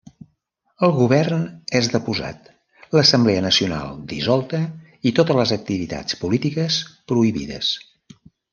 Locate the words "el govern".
0.85-1.43